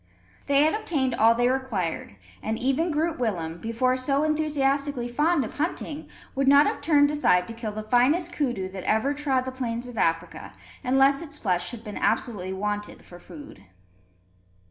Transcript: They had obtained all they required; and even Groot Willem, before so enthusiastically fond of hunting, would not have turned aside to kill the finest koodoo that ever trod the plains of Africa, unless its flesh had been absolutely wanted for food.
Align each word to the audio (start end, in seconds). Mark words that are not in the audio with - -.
They 0.47 0.63
had 0.63 0.73
obtained 0.73 1.13
all 1.13 1.35
they 1.35 1.47
required; 1.47 2.15
and 2.41 2.57
even 2.57 2.89
Groot 2.89 3.19
Willem, 3.19 3.59
before 3.59 3.95
so 3.95 4.23
enthusiastically 4.23 5.07
fond 5.07 5.45
of 5.45 5.59
hunting, 5.59 6.09
would 6.33 6.47
not 6.47 6.65
have 6.65 6.81
turned 6.81 7.11
aside 7.11 7.47
to 7.49 7.53
kill 7.53 7.71
the 7.73 7.83
finest 7.83 8.31
koodoo 8.33 8.67
that 8.71 8.83
ever 8.85 9.13
trod 9.13 9.45
the 9.45 9.51
plains 9.51 9.87
of 9.87 9.99
Africa, 9.99 10.53
unless 10.83 11.21
its 11.21 11.37
flesh 11.37 11.69
had 11.69 11.83
been 11.83 11.97
absolutely 11.97 12.51
wanted 12.51 13.05
for 13.05 13.19
food. 13.19 13.65